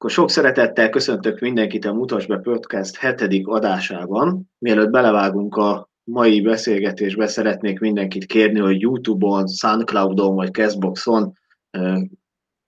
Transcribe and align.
Akkor 0.00 0.10
sok 0.10 0.30
szeretettel 0.30 0.88
köszöntök 0.88 1.38
mindenkit 1.38 1.84
a 1.84 1.92
Mutas 1.92 2.26
be 2.26 2.36
Podcast 2.38 2.96
hetedik 2.96 3.46
adásában. 3.46 4.50
Mielőtt 4.58 4.90
belevágunk 4.90 5.56
a 5.56 5.90
mai 6.04 6.40
beszélgetésbe, 6.40 7.26
szeretnék 7.26 7.78
mindenkit 7.78 8.24
kérni, 8.24 8.58
hogy 8.58 8.80
YouTube-on, 8.80 9.46
Soundcloud-on 9.46 10.34
vagy 10.34 10.50
Castbox-on 10.50 11.32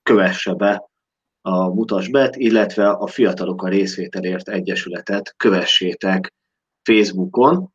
kövesse 0.03 0.55
be 0.55 0.91
a 1.41 1.69
Mutasbet, 1.69 2.37
illetve 2.37 2.89
a 2.89 3.07
Fiatalok 3.07 3.63
a 3.63 3.69
Részvételért 3.69 4.49
Egyesületet 4.49 5.35
kövessétek 5.37 6.35
Facebookon, 6.83 7.73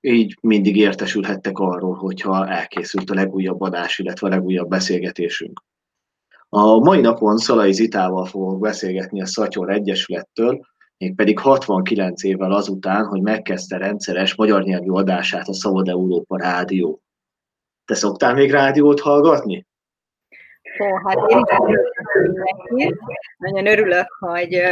így 0.00 0.36
mindig 0.40 0.76
értesülhettek 0.76 1.58
arról, 1.58 1.94
hogyha 1.94 2.48
elkészült 2.48 3.10
a 3.10 3.14
legújabb 3.14 3.60
adás, 3.60 3.98
illetve 3.98 4.26
a 4.26 4.30
legújabb 4.30 4.68
beszélgetésünk. 4.68 5.62
A 6.48 6.78
mai 6.78 7.00
napon 7.00 7.36
Szalai 7.36 7.72
Zitával 7.72 8.24
fogok 8.24 8.60
beszélgetni 8.60 9.20
a 9.20 9.26
Szatyor 9.26 9.70
Egyesülettől, 9.70 10.66
mégpedig 10.98 11.38
69 11.38 12.24
évvel 12.24 12.52
azután, 12.52 13.04
hogy 13.04 13.22
megkezdte 13.22 13.76
rendszeres 13.76 14.34
magyar 14.34 14.62
nyelvű 14.62 14.90
adását 14.90 15.48
a 15.48 15.54
Szabad 15.54 15.88
Európa 15.88 16.38
Rádió. 16.38 17.00
Te 17.84 17.94
szoktál 17.94 18.34
még 18.34 18.50
rádiót 18.50 19.00
hallgatni? 19.00 19.66
Ó, 20.82 20.96
hát 21.08 21.18
én 21.30 22.86
is 22.88 22.94
nagyon 23.38 23.66
örülök, 23.66 24.16
hogy 24.18 24.62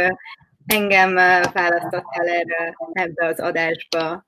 engem 0.65 1.13
választottál 1.53 2.27
erre, 2.27 2.75
ebbe 2.91 3.25
az 3.25 3.39
adásba 3.39 4.25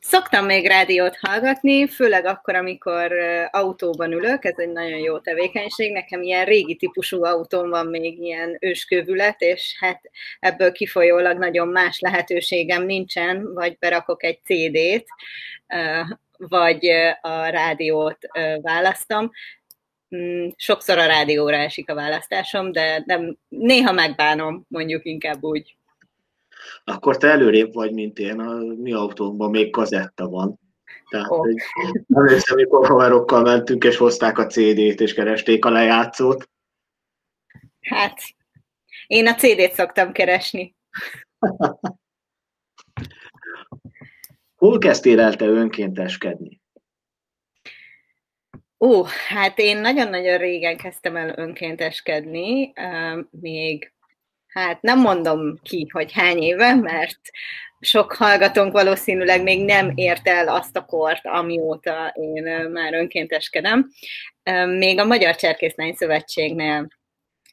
Szoktam 0.00 0.44
még 0.44 0.66
rádiót 0.66 1.16
hallgatni, 1.20 1.88
főleg 1.88 2.24
akkor, 2.24 2.54
amikor 2.54 3.12
autóban 3.50 4.12
ülök, 4.12 4.44
ez 4.44 4.54
egy 4.56 4.68
nagyon 4.68 4.98
jó 4.98 5.18
tevékenység. 5.18 5.92
Nekem 5.92 6.22
ilyen 6.22 6.44
régi 6.44 6.76
típusú 6.76 7.24
autóm 7.24 7.68
van 7.70 7.86
még 7.86 8.18
ilyen 8.18 8.56
őskövület, 8.60 9.40
és 9.40 9.76
hát 9.80 10.00
ebből 10.40 10.72
kifolyólag 10.72 11.38
nagyon 11.38 11.68
más 11.68 12.00
lehetőségem 12.00 12.82
nincsen, 12.82 13.52
vagy 13.54 13.78
berakok 13.78 14.24
egy 14.24 14.38
CD-t, 14.44 15.06
vagy 16.36 16.86
a 17.20 17.46
rádiót 17.46 18.18
választom. 18.62 19.30
Mm, 20.16 20.48
sokszor 20.56 20.98
a 20.98 21.06
rádióra 21.06 21.56
esik 21.56 21.90
a 21.90 21.94
választásom, 21.94 22.72
de 22.72 23.02
nem, 23.06 23.36
néha 23.48 23.92
megbánom, 23.92 24.64
mondjuk 24.68 25.04
inkább 25.04 25.42
úgy 25.44 25.75
akkor 26.84 27.16
te 27.16 27.28
előrébb 27.28 27.74
vagy, 27.74 27.92
mint 27.92 28.18
én, 28.18 28.40
a 28.40 28.58
mi 28.58 28.92
autónkban 28.92 29.50
még 29.50 29.70
kazetta 29.70 30.28
van. 30.28 30.60
Tehát, 31.10 31.30
oh. 31.30 31.38
hogy 31.38 31.54
emlékszem, 32.14 32.56
amikor 32.56 32.86
haverokkal 32.86 33.42
mentünk, 33.42 33.84
és 33.84 33.96
hozták 33.96 34.38
a 34.38 34.46
CD-t, 34.46 35.00
és 35.00 35.14
keresték 35.14 35.64
a 35.64 35.70
lejátszót. 35.70 36.48
Hát, 37.80 38.18
én 39.06 39.26
a 39.26 39.34
CD-t 39.34 39.72
szoktam 39.72 40.12
keresni. 40.12 40.76
Hol 44.56 44.78
kezdtél 44.78 45.20
el 45.20 45.36
te 45.36 45.44
önkénteskedni? 45.44 46.60
Ó, 48.78 49.02
hát 49.28 49.58
én 49.58 49.78
nagyon-nagyon 49.78 50.38
régen 50.38 50.76
kezdtem 50.76 51.16
el 51.16 51.38
önkénteskedni, 51.38 52.72
még 53.30 53.92
hát 54.60 54.82
nem 54.82 55.00
mondom 55.00 55.58
ki, 55.62 55.88
hogy 55.92 56.12
hány 56.12 56.38
éve, 56.38 56.74
mert 56.74 57.20
sok 57.80 58.12
hallgatónk 58.12 58.72
valószínűleg 58.72 59.42
még 59.42 59.64
nem 59.64 59.92
ért 59.94 60.28
el 60.28 60.48
azt 60.48 60.76
a 60.76 60.84
kort, 60.84 61.26
amióta 61.26 62.12
én 62.14 62.70
már 62.70 62.94
önkénteskedem. 62.94 63.90
Még 64.78 64.98
a 64.98 65.04
Magyar 65.04 65.36
Cserkészlány 65.36 65.94
Szövetségnél 65.94 66.88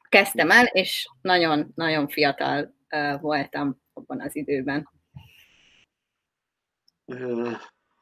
kezdtem 0.09 0.51
el, 0.51 0.65
és 0.65 1.07
nagyon-nagyon 1.21 2.07
fiatal 2.07 2.75
voltam 3.21 3.81
abban 3.93 4.21
az 4.21 4.35
időben. 4.35 4.89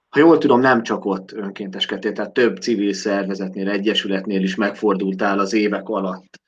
Ha 0.10 0.20
jól 0.20 0.38
tudom, 0.38 0.60
nem 0.60 0.84
csak 0.84 1.06
ott 1.06 1.32
önkénteskedtél, 1.32 2.12
tehát 2.12 2.34
több 2.34 2.58
civil 2.58 2.94
szervezetnél, 2.94 3.70
egyesületnél 3.70 4.42
is 4.42 4.56
megfordultál 4.56 5.40
az 5.40 5.54
évek 5.54 5.90
alatt. 5.90 6.41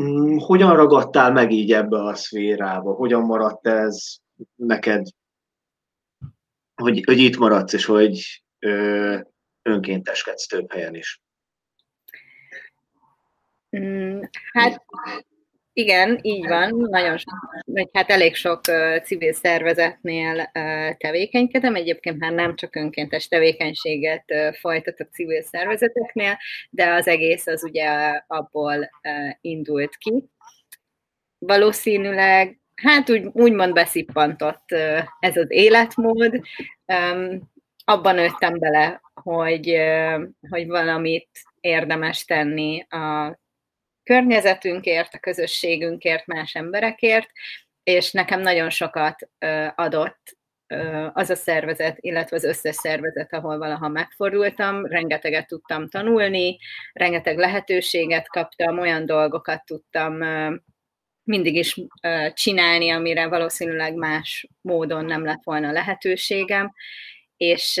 Mm, 0.00 0.36
hogyan 0.36 0.76
ragadtál 0.76 1.32
meg 1.32 1.50
így 1.50 1.72
ebbe 1.72 2.02
a 2.02 2.14
szférába? 2.14 2.92
Hogyan 2.92 3.22
maradt 3.22 3.66
ez 3.66 4.16
neked, 4.54 5.06
hogy, 6.74 7.02
hogy 7.04 7.18
itt 7.18 7.36
maradsz, 7.36 7.72
és 7.72 7.84
hogy 7.84 8.42
ö, 8.58 9.18
önkénteskedsz 9.62 10.46
több 10.46 10.72
helyen 10.72 10.94
is? 10.94 11.22
Mm, 13.76 14.20
hát 14.52 14.84
igen, 15.78 16.18
így 16.22 16.46
van, 16.46 16.86
nagyon 16.90 17.16
sok, 17.16 17.62
vagy 17.64 17.88
hát 17.92 18.10
elég 18.10 18.34
sok 18.34 18.60
civil 19.02 19.32
szervezetnél 19.32 20.50
tevékenykedem, 20.96 21.74
egyébként 21.74 22.18
már 22.18 22.32
nem 22.32 22.56
csak 22.56 22.76
önkéntes 22.76 23.28
tevékenységet 23.28 24.24
folytatok 24.60 25.08
civil 25.12 25.42
szervezeteknél, 25.42 26.38
de 26.70 26.90
az 26.90 27.06
egész 27.06 27.46
az 27.46 27.64
ugye 27.64 27.88
abból 28.26 28.90
indult 29.40 29.96
ki. 29.96 30.24
Valószínűleg, 31.38 32.58
hát 32.74 33.10
úgy, 33.10 33.24
úgymond 33.32 33.72
beszippantott 33.72 34.70
ez 35.20 35.36
az 35.36 35.46
életmód, 35.48 36.40
abban 37.84 38.14
nőttem 38.14 38.58
bele, 38.58 39.00
hogy, 39.14 39.76
hogy 40.50 40.66
valamit 40.66 41.28
érdemes 41.60 42.24
tenni 42.24 42.86
a 42.88 43.38
környezetünkért, 44.06 45.14
a 45.14 45.18
közösségünkért, 45.18 46.26
más 46.26 46.54
emberekért, 46.54 47.30
és 47.82 48.12
nekem 48.12 48.40
nagyon 48.40 48.70
sokat 48.70 49.28
adott 49.74 50.36
az 51.12 51.30
a 51.30 51.34
szervezet, 51.34 51.96
illetve 52.00 52.36
az 52.36 52.44
összes 52.44 52.74
szervezet, 52.74 53.32
ahol 53.32 53.58
valaha 53.58 53.88
megfordultam, 53.88 54.86
rengeteget 54.86 55.46
tudtam 55.46 55.88
tanulni, 55.88 56.58
rengeteg 56.92 57.38
lehetőséget 57.38 58.28
kaptam, 58.28 58.78
olyan 58.78 59.06
dolgokat 59.06 59.64
tudtam 59.64 60.18
mindig 61.22 61.54
is 61.54 61.80
csinálni, 62.32 62.90
amire 62.90 63.28
valószínűleg 63.28 63.94
más 63.94 64.48
módon 64.60 65.04
nem 65.04 65.24
lett 65.24 65.42
volna 65.42 65.72
lehetőségem, 65.72 66.72
és 67.36 67.80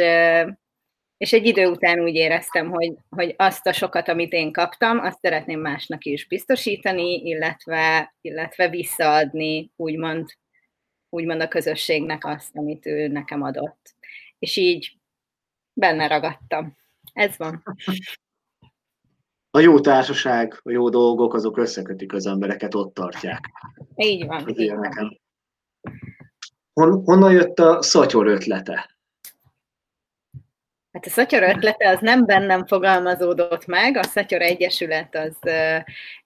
és 1.16 1.32
egy 1.32 1.46
idő 1.46 1.66
után 1.66 2.00
úgy 2.00 2.14
éreztem, 2.14 2.70
hogy, 2.70 2.94
hogy 3.08 3.34
azt 3.36 3.66
a 3.66 3.72
sokat, 3.72 4.08
amit 4.08 4.32
én 4.32 4.52
kaptam, 4.52 4.98
azt 4.98 5.18
szeretném 5.20 5.60
másnak 5.60 6.04
is 6.04 6.26
biztosítani, 6.26 7.14
illetve, 7.14 8.14
illetve 8.20 8.68
visszaadni, 8.68 9.70
úgymond, 9.76 10.28
úgymond 11.08 11.40
a 11.40 11.48
közösségnek 11.48 12.24
azt, 12.24 12.56
amit 12.56 12.86
ő 12.86 13.08
nekem 13.08 13.42
adott. 13.42 13.94
És 14.38 14.56
így 14.56 14.98
benne 15.72 16.06
ragadtam. 16.06 16.76
Ez 17.12 17.36
van. 17.36 17.62
A 19.50 19.60
jó 19.60 19.80
társaság, 19.80 20.60
a 20.62 20.70
jó 20.70 20.88
dolgok, 20.88 21.34
azok 21.34 21.56
összekötik 21.56 22.12
az 22.12 22.26
embereket, 22.26 22.74
ott 22.74 22.94
tartják. 22.94 23.40
Így 23.94 24.26
van. 24.26 24.48
Így 24.48 24.70
van. 24.70 25.20
Hon, 26.72 27.04
honnan 27.04 27.32
jött 27.32 27.58
a 27.58 27.82
szatyor 27.82 28.26
ötlete? 28.26 28.95
Hát 30.96 31.06
a 31.06 31.10
Szatyor 31.10 31.42
ötlete 31.42 31.88
az 31.88 32.00
nem 32.00 32.24
bennem 32.26 32.66
fogalmazódott 32.66 33.66
meg, 33.66 33.96
a 33.96 34.02
Szatyor 34.02 34.42
Egyesület 34.42 35.14
az 35.14 35.50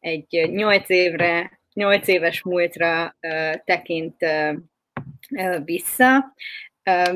egy 0.00 0.50
nyolc 0.50 0.88
évre, 0.88 1.60
nyolc 1.72 2.08
éves 2.08 2.42
múltra 2.42 3.16
tekint 3.64 4.16
vissza, 5.64 6.34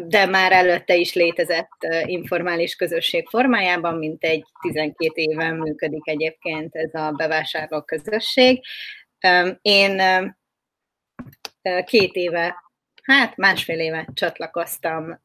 de 0.07 0.27
már 0.27 0.53
előtte 0.53 0.95
is 0.95 1.15
létezett 1.15 1.71
informális 2.05 2.77
közösség 2.77 3.29
formájában, 3.29 3.95
mint 3.99 4.25
egy 4.25 4.45
12 4.61 5.13
éve 5.15 5.53
működik 5.53 6.09
egyébként 6.09 6.75
ez 6.75 6.95
a 6.95 7.11
bevásárló 7.11 7.83
közösség. 7.83 8.65
Én 9.63 10.03
két 11.85 12.15
éve, 12.15 12.57
hát 13.03 13.37
másfél 13.37 13.79
éve 13.79 14.09
csatlakoztam 14.15 15.21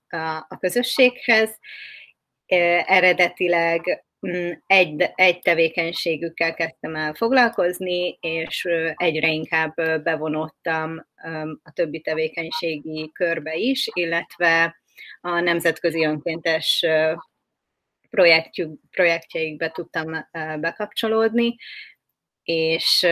a 0.48 0.58
közösséghez, 0.60 1.60
eredetileg 2.86 4.06
mm, 4.28 4.52
egy, 4.68 5.12
egy 5.16 5.40
tevékenységükkel 5.40 6.54
kezdtem 6.54 6.96
el 6.96 7.14
foglalkozni, 7.14 8.18
és 8.22 8.68
egyre 8.96 9.28
inkább 9.28 9.76
bevonottam 10.04 11.06
a 11.64 11.72
többi 11.74 12.02
tevékenységi 12.02 13.12
körbe 13.14 13.56
is, 13.56 13.90
illetve 13.94 14.76
a 15.22 15.40
nemzetközi 15.40 16.06
önkéntes 16.06 16.86
projektjeikbe 18.90 19.70
tudtam 19.72 20.28
bekapcsolódni, 20.60 21.56
és 22.44 23.08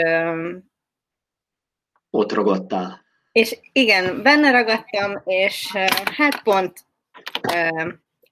ott 2.09 2.31
ragadtál. 2.31 3.05
És 3.31 3.57
igen, 3.71 4.21
benne 4.23 4.51
ragadtam, 4.51 5.21
és 5.25 5.71
hát 6.17 6.43
pont 6.43 6.85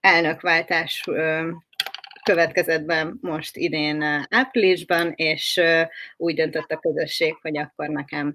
elnökváltás 0.06 1.04
következett 2.24 2.86
be 2.86 3.14
most 3.22 3.58
idén 3.58 4.26
áprilisban, 4.30 5.12
és 5.16 5.62
úgy 6.18 6.36
döntött 6.36 6.72
a 6.72 6.80
közösség, 6.80 7.38
hogy 7.42 7.58
akkor 7.58 7.90
nekem 7.90 8.34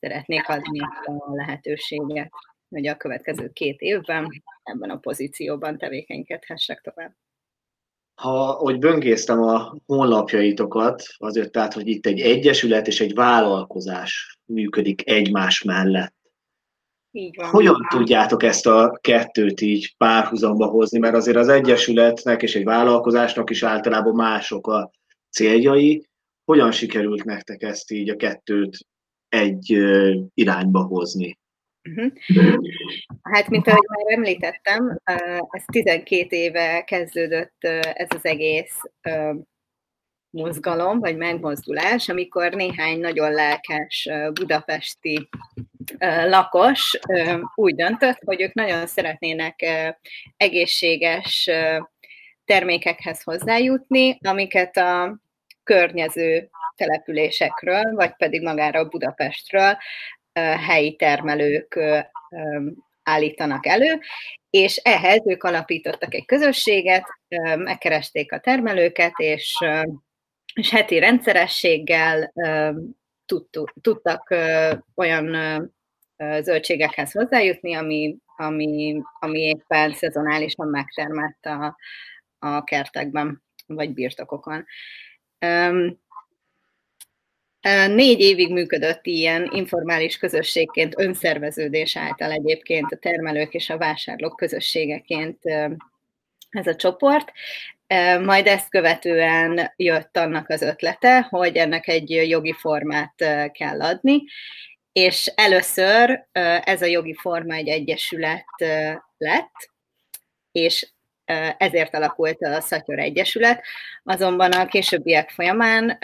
szeretnék 0.00 0.48
adni 0.48 0.80
a 0.80 1.34
lehetőséget, 1.34 2.30
hogy 2.68 2.86
a 2.86 2.96
következő 2.96 3.48
két 3.52 3.80
évben 3.80 4.42
ebben 4.62 4.90
a 4.90 4.98
pozícióban 4.98 5.78
tevékenykedhessek 5.78 6.80
tovább. 6.80 7.14
Ha, 8.14 8.52
hogy 8.52 8.78
böngésztem 8.78 9.42
a 9.42 9.76
honlapjaitokat, 9.86 11.02
azért 11.16 11.50
tehát, 11.50 11.72
hogy 11.72 11.88
itt 11.88 12.06
egy 12.06 12.20
egyesület 12.20 12.86
és 12.86 13.00
egy 13.00 13.14
vállalkozás 13.14 14.38
működik 14.44 15.08
egymás 15.08 15.62
mellett. 15.62 16.14
Így 17.16 17.36
van. 17.36 17.48
Hogyan 17.48 17.86
tudjátok 17.88 18.42
ezt 18.42 18.66
a 18.66 18.98
kettőt 19.00 19.60
így 19.60 19.96
párhuzamba 19.96 20.66
hozni, 20.66 20.98
mert 20.98 21.14
azért 21.14 21.36
az 21.36 21.48
egyesületnek 21.48 22.42
és 22.42 22.54
egy 22.54 22.64
vállalkozásnak 22.64 23.50
is 23.50 23.62
általában 23.62 24.14
mások 24.14 24.66
a 24.66 24.90
céljai. 25.30 26.06
Hogyan 26.44 26.72
sikerült 26.72 27.24
nektek 27.24 27.62
ezt 27.62 27.90
így 27.90 28.10
a 28.10 28.16
kettőt 28.16 28.78
egy 29.28 29.76
irányba 30.34 30.82
hozni? 30.82 31.38
Uh-huh. 31.88 32.12
Hát, 33.22 33.48
mint 33.48 33.68
ahogy 33.68 33.86
már 33.88 34.16
említettem, 34.16 34.98
ez 35.50 35.62
12 35.66 36.36
éve 36.36 36.84
kezdődött 36.84 37.64
ez 37.92 38.08
az 38.08 38.24
egész 38.24 38.80
mozgalom, 40.30 40.98
vagy 40.98 41.16
megmozdulás, 41.16 42.08
amikor 42.08 42.52
néhány 42.52 42.98
nagyon 42.98 43.32
lelkes 43.32 44.08
budapesti 44.32 45.28
lakos 46.26 46.98
úgy 47.54 47.74
döntött, 47.74 48.18
hogy 48.24 48.40
ők 48.40 48.54
nagyon 48.54 48.86
szeretnének 48.86 49.64
egészséges 50.36 51.50
termékekhez 52.44 53.22
hozzájutni, 53.22 54.18
amiket 54.22 54.76
a 54.76 55.18
környező 55.64 56.50
településekről, 56.74 57.94
vagy 57.94 58.16
pedig 58.16 58.42
magára 58.42 58.88
Budapestről 58.88 59.76
helyi 60.66 60.96
termelők 60.96 61.78
állítanak 63.02 63.66
elő, 63.66 64.00
és 64.50 64.76
ehhez 64.76 65.22
ők 65.26 65.44
alapítottak 65.44 66.14
egy 66.14 66.24
közösséget, 66.24 67.04
megkeresték 67.56 68.32
a 68.32 68.38
termelőket, 68.38 69.12
és, 69.16 69.58
és 70.56 70.70
heti 70.70 70.98
rendszerességgel 70.98 72.32
tudtak 73.80 74.34
olyan 74.94 75.36
zöldségekhez 76.40 77.12
hozzájutni, 77.12 77.74
ami, 77.74 78.16
ami, 78.36 79.02
ami 79.18 79.40
éppen 79.40 79.92
szezonálisan 79.92 80.68
megtermett 80.68 81.44
a, 81.44 81.76
a 82.38 82.64
kertekben, 82.64 83.42
vagy 83.66 83.92
birtokokon. 83.92 84.64
Négy 87.86 88.20
évig 88.20 88.52
működött 88.52 89.06
ilyen 89.06 89.48
informális 89.52 90.18
közösségként, 90.18 90.94
önszerveződés 90.98 91.96
által 91.96 92.30
egyébként 92.30 92.92
a 92.92 92.96
termelők 92.96 93.54
és 93.54 93.70
a 93.70 93.78
vásárlók 93.78 94.36
közösségeként 94.36 95.38
ez 96.50 96.66
a 96.66 96.76
csoport. 96.76 97.32
Majd 98.22 98.46
ezt 98.46 98.68
követően 98.68 99.72
jött 99.76 100.16
annak 100.16 100.48
az 100.48 100.62
ötlete, 100.62 101.20
hogy 101.20 101.56
ennek 101.56 101.88
egy 101.88 102.10
jogi 102.10 102.52
formát 102.52 103.14
kell 103.52 103.82
adni, 103.82 104.22
és 104.92 105.32
először 105.34 106.26
ez 106.62 106.82
a 106.82 106.86
jogi 106.86 107.14
forma 107.14 107.54
egy 107.54 107.68
egyesület 107.68 108.44
lett, 109.16 109.70
és 110.52 110.92
ezért 111.56 111.94
alakult 111.94 112.42
a 112.42 112.60
Szatyor 112.60 112.98
Egyesület, 112.98 113.64
azonban 114.02 114.52
a 114.52 114.66
későbbiek 114.66 115.30
folyamán 115.30 115.98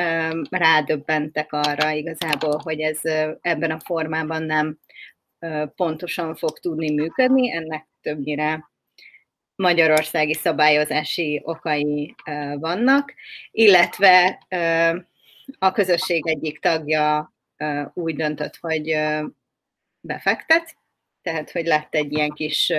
rádöbbentek 0.50 1.52
arra 1.52 1.90
igazából, 1.90 2.60
hogy 2.62 2.80
ez 2.80 3.00
ebben 3.40 3.70
a 3.70 3.80
formában 3.80 4.42
nem 4.42 4.78
pontosan 5.76 6.34
fog 6.34 6.58
tudni 6.58 6.90
működni, 6.90 7.52
ennek 7.52 7.86
többnyire 8.00 8.70
magyarországi 9.62 10.34
szabályozási 10.34 11.40
okai 11.44 12.14
vannak, 12.54 13.14
illetve 13.50 14.46
a 15.58 15.72
közösség 15.72 16.26
egyik 16.26 16.58
tagja 16.58 17.34
úgy 17.92 18.16
döntött, 18.16 18.56
hogy 18.56 18.96
befektet, 20.00 20.76
tehát 21.22 21.50
hogy 21.50 21.66
lett 21.66 21.94
egy 21.94 22.12
ilyen 22.12 22.30
kis 22.30 22.72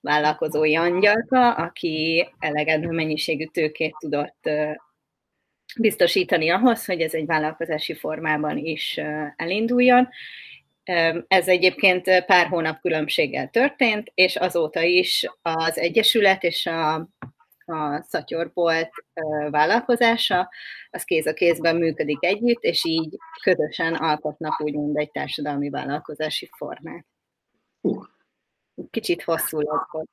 vállalkozói 0.00 0.76
angyalka, 0.76 1.52
aki 1.54 2.28
elegendő 2.38 2.88
mennyiségű 2.88 3.46
tőkét 3.46 3.96
tudott 3.98 4.50
biztosítani 5.78 6.50
ahhoz, 6.50 6.84
hogy 6.84 7.00
ez 7.00 7.14
egy 7.14 7.26
vállalkozási 7.26 7.94
formában 7.94 8.56
is 8.56 9.00
elinduljon. 9.36 10.08
Ez 11.26 11.48
egyébként 11.48 12.24
pár 12.24 12.46
hónap 12.46 12.80
különbséggel 12.80 13.48
történt, 13.48 14.10
és 14.14 14.36
azóta 14.36 14.82
is 14.82 15.26
az 15.42 15.78
Egyesület 15.78 16.42
és 16.42 16.66
a, 16.66 16.94
a 17.64 18.02
Szatyorbolt 18.08 18.90
vállalkozása 19.50 20.48
az 20.90 21.04
kéz 21.04 21.26
a 21.26 21.32
kézben 21.32 21.76
működik 21.76 22.18
együtt, 22.20 22.62
és 22.62 22.84
így 22.84 23.16
közösen 23.42 23.94
alkotnak 23.94 24.60
úgymond 24.60 24.96
egy 24.96 25.10
társadalmi 25.10 25.70
vállalkozási 25.70 26.50
formát. 26.56 27.06
Uh, 27.80 28.04
Kicsit 28.90 29.22
hosszú 29.22 29.60
lett. 29.60 30.08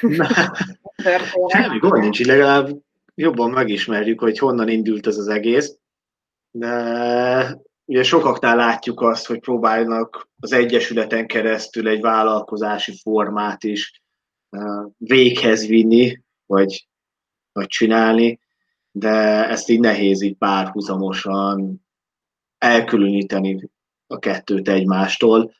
Semmi 1.52 1.78
gond 1.78 2.02
nincs, 2.02 2.26
legalább 2.26 2.68
jobban 3.14 3.50
megismerjük, 3.50 4.20
hogy 4.20 4.38
honnan 4.38 4.68
indult 4.68 5.06
ez 5.06 5.16
az 5.16 5.28
egész. 5.28 5.78
De 6.50 7.58
ugye 7.90 8.02
sokaknál 8.02 8.56
látjuk 8.56 9.00
azt, 9.00 9.26
hogy 9.26 9.40
próbálnak 9.40 10.28
az 10.40 10.52
Egyesületen 10.52 11.26
keresztül 11.26 11.88
egy 11.88 12.00
vállalkozási 12.00 12.98
formát 13.02 13.64
is 13.64 14.02
véghez 14.96 15.66
vinni, 15.66 16.22
vagy, 16.46 16.88
vagy 17.52 17.66
csinálni, 17.66 18.40
de 18.90 19.08
ezt 19.48 19.68
így 19.68 19.80
nehéz 19.80 20.22
így 20.22 20.36
párhuzamosan 20.36 21.86
elkülöníteni 22.58 23.70
a 24.06 24.18
kettőt 24.18 24.68
egymástól 24.68 25.54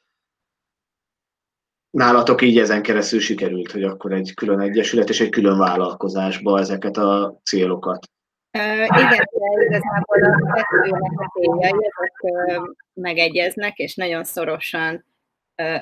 nálatok 1.90 2.42
így 2.42 2.58
ezen 2.58 2.82
keresztül 2.82 3.20
sikerült, 3.20 3.70
hogy 3.70 3.82
akkor 3.82 4.12
egy 4.12 4.34
külön 4.34 4.60
egyesület 4.60 5.08
és 5.08 5.20
egy 5.20 5.30
külön 5.30 5.58
vállalkozásba 5.58 6.58
ezeket 6.58 6.96
a 6.96 7.40
célokat. 7.44 8.10
Uh, 8.58 8.84
igen, 8.84 9.28
de 9.32 9.64
igazából 9.64 10.22
a 10.22 10.52
kettőnek 10.52 11.20
a 11.20 11.30
céljai, 11.34 11.90
uh, 12.20 12.62
megegyeznek, 12.94 13.78
és 13.78 13.94
nagyon 13.94 14.24
szorosan 14.24 15.04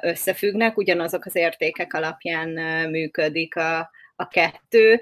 összefüggnek, 0.00 0.76
ugyanazok 0.76 1.24
az 1.24 1.36
értékek 1.36 1.92
alapján 1.94 2.48
működik 2.90 3.56
a, 3.56 3.90
a 4.16 4.28
kettő, 4.28 5.00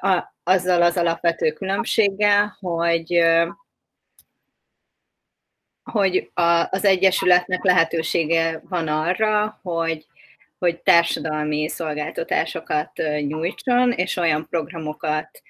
a, 0.00 0.34
azzal 0.44 0.82
az 0.82 0.96
alapvető 0.96 1.52
különbséggel, 1.52 2.56
hogy 2.60 3.22
hogy 5.82 6.30
a, 6.34 6.66
az 6.70 6.84
Egyesületnek 6.84 7.64
lehetősége 7.64 8.62
van 8.68 8.88
arra, 8.88 9.58
hogy 9.62 10.06
hogy 10.58 10.80
társadalmi 10.80 11.68
szolgáltatásokat 11.68 12.90
nyújtson, 13.26 13.92
és 13.92 14.16
olyan 14.16 14.46
programokat, 14.50 15.42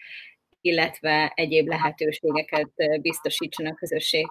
illetve 0.64 1.32
egyéb 1.34 1.68
lehetőségeket 1.68 2.70
biztosítson 3.00 3.66
a 3.66 3.74
közösség 3.74 4.26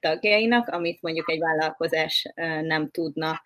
tagjainak, 0.00 0.68
amit 0.68 1.02
mondjuk 1.02 1.30
egy 1.30 1.38
vállalkozás 1.38 2.32
nem 2.62 2.90
tudna 2.90 3.40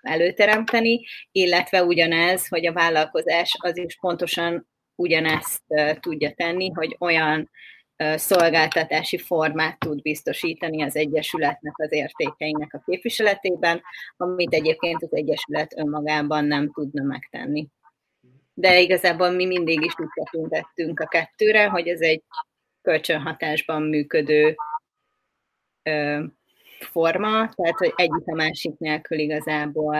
előteremteni, 0.00 1.00
illetve 1.32 1.84
ugyanez, 1.84 2.48
hogy 2.48 2.66
a 2.66 2.72
vállalkozás 2.72 3.56
az 3.58 3.78
is 3.78 3.96
pontosan 4.00 4.68
ugyanezt 4.94 5.62
tudja 6.00 6.32
tenni, 6.32 6.70
hogy 6.74 6.96
olyan 6.98 7.50
szolgáltatási 8.14 9.18
formát 9.18 9.78
tud 9.78 10.02
biztosítani 10.02 10.82
az 10.82 10.96
Egyesületnek 10.96 11.78
az 11.78 11.92
értékeinek 11.92 12.74
a 12.74 12.82
képviseletében, 12.86 13.82
amit 14.16 14.54
egyébként 14.54 15.02
az 15.02 15.14
Egyesület 15.14 15.78
önmagában 15.78 16.44
nem 16.44 16.72
tudna 16.72 17.02
megtenni. 17.02 17.66
De 18.60 18.80
igazából 18.80 19.30
mi 19.30 19.46
mindig 19.46 19.82
is 19.82 19.92
úgy 19.98 20.08
tekintettünk 20.14 21.00
a 21.00 21.06
kettőre, 21.06 21.68
hogy 21.68 21.88
ez 21.88 22.00
egy 22.00 22.22
kölcsönhatásban 22.82 23.82
működő 23.82 24.56
ö, 25.82 26.24
forma, 26.78 27.48
tehát 27.54 27.76
hogy 27.76 27.92
egyik 27.96 28.26
a 28.26 28.34
másik 28.34 28.78
nélkül 28.78 29.18
igazából 29.18 29.96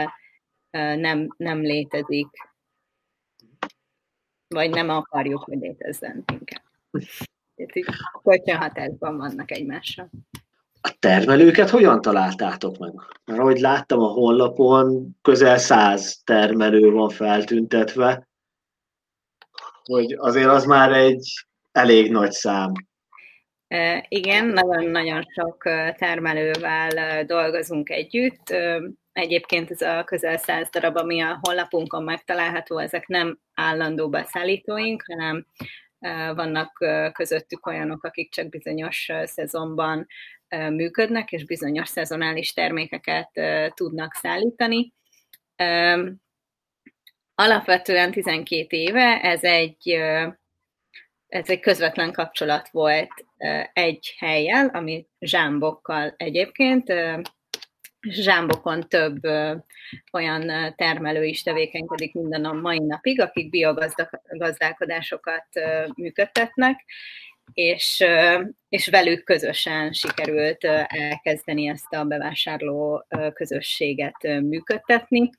ö, 0.70 0.96
nem, 0.96 1.34
nem 1.36 1.60
létezik, 1.60 2.28
vagy 4.48 4.70
nem 4.70 4.88
akarjuk, 4.88 5.42
hogy 5.44 5.58
létezzen 5.58 6.24
inkább 6.32 6.62
kölcsönhatásban 8.22 9.16
vannak 9.16 9.50
egymással. 9.50 10.10
A 10.80 10.96
termelőket 10.98 11.70
hogyan 11.70 12.00
találtátok 12.00 12.78
meg? 12.78 12.92
Mert 13.24 13.38
ahogy 13.38 13.58
láttam 13.58 14.00
a 14.00 14.06
honlapon, 14.06 15.16
közel 15.22 15.58
száz 15.58 16.20
termelő 16.24 16.90
van 16.90 17.08
feltüntetve. 17.08 18.28
Hogy 19.90 20.12
azért 20.12 20.48
az 20.48 20.64
már 20.64 20.92
egy 20.92 21.32
elég 21.72 22.10
nagy 22.10 22.30
szám. 22.30 22.72
Igen, 24.08 24.46
nagyon-nagyon 24.46 25.24
sok 25.34 25.62
termelővel 25.96 27.24
dolgozunk 27.24 27.90
együtt. 27.90 28.54
Egyébként 29.12 29.70
ez 29.70 29.80
a 29.80 30.04
közel 30.04 30.36
száz 30.36 30.68
darab, 30.70 30.96
ami 30.96 31.20
a 31.20 31.38
honlapunkon 31.42 32.02
megtalálható, 32.02 32.78
ezek 32.78 33.06
nem 33.06 33.38
állandó 33.54 34.08
beszállítóink, 34.08 35.02
hanem 35.06 35.46
vannak 36.34 36.84
közöttük 37.12 37.66
olyanok, 37.66 38.04
akik 38.04 38.32
csak 38.32 38.48
bizonyos 38.48 39.10
szezonban 39.24 40.06
működnek, 40.48 41.32
és 41.32 41.44
bizonyos 41.44 41.88
szezonális 41.88 42.52
termékeket 42.52 43.30
tudnak 43.74 44.14
szállítani. 44.14 44.92
Alapvetően 47.40 48.10
12 48.10 48.76
éve 48.76 49.20
ez 49.20 49.44
egy, 49.44 49.90
ez 51.26 51.48
egy 51.48 51.60
közvetlen 51.60 52.12
kapcsolat 52.12 52.68
volt 52.68 53.10
egy 53.72 54.14
helyen, 54.18 54.66
ami 54.66 55.06
zsámbokkal 55.20 56.14
egyébként. 56.16 56.92
Zsámbokon 58.00 58.88
több 58.88 59.20
olyan 60.12 60.74
termelő 60.76 61.24
is 61.24 61.42
tevékenykedik 61.42 62.14
minden 62.14 62.44
a 62.44 62.52
mai 62.52 62.78
napig, 62.78 63.20
akik 63.20 63.50
biogazdálkodásokat 63.50 65.46
működtetnek, 65.96 66.84
és, 67.52 68.04
és 68.68 68.88
velük 68.88 69.24
közösen 69.24 69.92
sikerült 69.92 70.64
elkezdeni 70.86 71.68
ezt 71.68 71.92
a 71.92 72.04
bevásárló 72.04 73.06
közösséget 73.34 74.22
működtetni. 74.22 75.30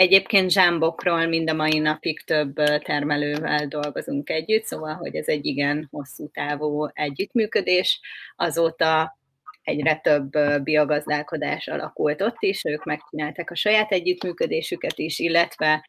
Egyébként 0.00 0.50
zsámbokról 0.50 1.26
mind 1.26 1.50
a 1.50 1.54
mai 1.54 1.78
napig 1.78 2.24
több 2.24 2.54
termelővel 2.82 3.66
dolgozunk 3.66 4.30
együtt, 4.30 4.64
szóval, 4.64 4.94
hogy 4.94 5.14
ez 5.14 5.26
egy 5.26 5.46
igen 5.46 5.88
hosszú 5.90 6.28
távú 6.28 6.88
együttműködés. 6.92 8.00
Azóta 8.36 9.18
egyre 9.62 9.96
több 9.96 10.30
biogazdálkodás 10.62 11.68
alakult 11.68 12.22
ott 12.22 12.36
is, 12.38 12.64
ők 12.64 12.84
megcsinálták 12.84 13.50
a 13.50 13.54
saját 13.54 13.92
együttműködésüket 13.92 14.98
is, 14.98 15.18
illetve 15.18 15.86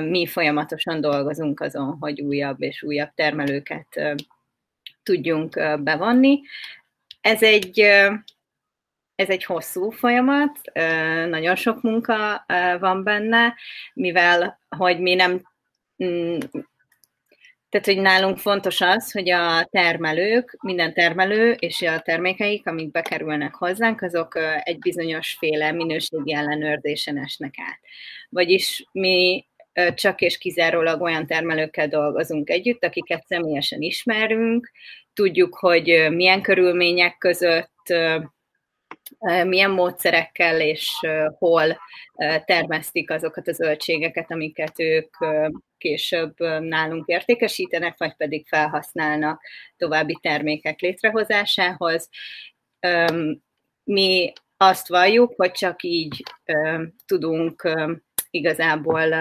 mi 0.00 0.26
folyamatosan 0.26 1.00
dolgozunk 1.00 1.60
azon, 1.60 1.96
hogy 2.00 2.20
újabb 2.20 2.62
és 2.62 2.82
újabb 2.82 3.10
termelőket 3.14 4.00
tudjunk 5.02 5.80
bevonni. 5.82 6.40
Ez 7.20 7.42
egy, 7.42 7.86
ez 9.14 9.28
egy 9.28 9.44
hosszú 9.44 9.90
folyamat, 9.90 10.58
nagyon 11.28 11.56
sok 11.56 11.82
munka 11.82 12.44
van 12.80 13.04
benne, 13.04 13.54
mivel 13.94 14.58
hogy 14.68 15.00
mi 15.00 15.14
nem 15.14 15.42
mm, 16.04 16.38
tehát, 17.74 17.88
hogy 17.88 17.98
nálunk 18.00 18.38
fontos 18.38 18.80
az, 18.80 19.12
hogy 19.12 19.30
a 19.30 19.68
termelők, 19.70 20.56
minden 20.62 20.92
termelő 20.92 21.50
és 21.58 21.82
a 21.82 22.00
termékeik, 22.00 22.66
amik 22.66 22.90
bekerülnek 22.90 23.54
hozzánk, 23.54 24.02
azok 24.02 24.38
egy 24.62 24.78
bizonyos 24.78 25.36
féle 25.38 25.72
minőségi 25.72 26.34
ellenőrzésen 26.34 27.18
esnek 27.18 27.54
át. 27.56 27.80
Vagyis 28.28 28.84
mi 28.92 29.46
csak 29.94 30.20
és 30.20 30.38
kizárólag 30.38 31.02
olyan 31.02 31.26
termelőkkel 31.26 31.88
dolgozunk 31.88 32.50
együtt, 32.50 32.84
akiket 32.84 33.26
személyesen 33.26 33.80
ismerünk, 33.82 34.70
tudjuk, 35.14 35.54
hogy 35.54 36.06
milyen 36.10 36.42
körülmények 36.42 37.18
között, 37.18 37.94
milyen 39.18 39.70
módszerekkel 39.70 40.60
és 40.60 40.92
hol 41.38 41.78
termesztik 42.44 43.10
azokat 43.10 43.48
a 43.48 43.52
zöldségeket, 43.52 44.30
amiket 44.30 44.80
ők 44.80 45.16
később 45.78 46.38
nálunk 46.60 47.06
értékesítenek, 47.06 47.98
vagy 47.98 48.14
pedig 48.16 48.46
felhasználnak 48.46 49.42
további 49.76 50.18
termékek 50.22 50.80
létrehozásához. 50.80 52.08
Mi 53.84 54.32
azt 54.56 54.88
valljuk, 54.88 55.32
hogy 55.36 55.50
csak 55.50 55.82
így 55.82 56.22
tudunk 57.06 57.68
igazából 58.30 59.14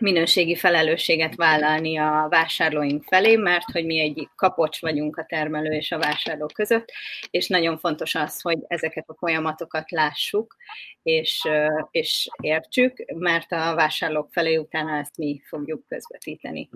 minőségi 0.00 0.56
felelősséget 0.56 1.34
vállalni 1.34 1.98
a 1.98 2.26
vásárlóink 2.30 3.04
felé, 3.04 3.36
mert 3.36 3.70
hogy 3.72 3.84
mi 3.84 4.00
egy 4.00 4.28
kapocs 4.34 4.80
vagyunk 4.80 5.16
a 5.16 5.24
termelő 5.24 5.70
és 5.70 5.92
a 5.92 5.98
vásárló 5.98 6.46
között, 6.46 6.92
és 7.30 7.48
nagyon 7.48 7.78
fontos 7.78 8.14
az, 8.14 8.40
hogy 8.40 8.58
ezeket 8.66 9.08
a 9.08 9.16
folyamatokat 9.18 9.90
lássuk, 9.90 10.56
és, 11.02 11.48
és 11.90 12.28
értsük, 12.40 13.04
mert 13.14 13.52
a 13.52 13.74
vásárlók 13.74 14.28
felé 14.32 14.56
utána 14.56 14.98
ezt 14.98 15.16
mi 15.16 15.42
fogjuk 15.44 15.86
közvetíteni. 15.88 16.68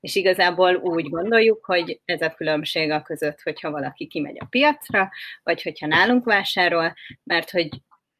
És 0.00 0.14
igazából 0.14 0.74
úgy 0.74 1.08
gondoljuk, 1.08 1.64
hogy 1.64 2.00
ez 2.04 2.22
a 2.22 2.34
különbség 2.34 2.90
a 2.90 3.02
között, 3.02 3.40
hogyha 3.42 3.70
valaki 3.70 4.06
kimegy 4.06 4.36
a 4.38 4.46
piacra, 4.50 5.10
vagy 5.42 5.62
hogyha 5.62 5.86
nálunk 5.86 6.24
vásárol, 6.24 6.94
mert 7.24 7.50
hogy 7.50 7.68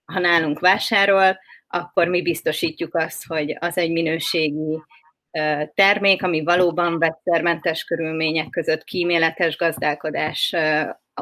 ha 0.04 0.18
nálunk 0.18 0.58
vásárol, 0.58 1.38
akkor 1.68 2.08
mi 2.08 2.22
biztosítjuk 2.22 2.94
azt, 2.94 3.26
hogy 3.26 3.56
az 3.60 3.76
egy 3.76 3.92
minőségi 3.92 4.82
termék, 5.74 6.22
ami 6.22 6.42
valóban 6.44 6.98
vegyszermentes 6.98 7.84
körülmények 7.84 8.48
között 8.50 8.84
kíméletes 8.84 9.56
gazdálkodás 9.56 10.54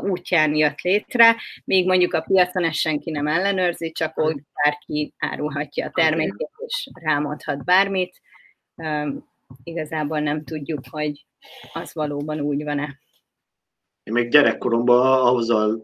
útján 0.00 0.54
jött 0.54 0.80
létre, 0.80 1.36
még 1.64 1.86
mondjuk 1.86 2.14
a 2.14 2.20
piacon 2.20 2.64
ezt 2.64 2.78
senki 2.78 3.10
nem 3.10 3.26
ellenőrzi, 3.26 3.92
csak 3.92 4.18
úgy 4.18 4.42
bárki 4.62 5.14
árulhatja 5.18 5.86
a 5.86 5.90
termékét, 5.94 6.50
és 6.66 6.88
rámondhat 6.92 7.64
bármit. 7.64 8.20
Igazából 9.62 10.20
nem 10.20 10.44
tudjuk, 10.44 10.80
hogy 10.90 11.26
az 11.72 11.94
valóban 11.94 12.40
úgy 12.40 12.64
van-e. 12.64 12.98
Én 14.02 14.12
még 14.12 14.30
gyerekkoromban 14.30 15.34
azzal 15.36 15.82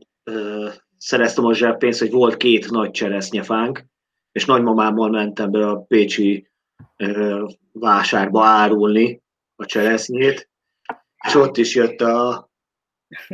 szereztem 0.97 1.45
a 1.45 1.55
zseppénzt, 1.55 2.01
hogy 2.01 2.11
volt 2.11 2.37
két 2.37 2.71
nagy 2.71 2.91
cseresznyefánk, 2.91 3.85
és 4.33 4.45
nagymamámmal 4.45 5.11
mentem 5.11 5.51
be 5.51 5.69
a 5.69 5.81
Pécsi 5.81 6.51
vásárba 7.73 8.45
árulni 8.45 9.23
a 9.57 9.65
cseresznyét, 9.65 10.51
és 11.27 11.35
ott 11.35 11.57
is 11.57 11.75
jött 11.75 12.01
a, 12.01 12.29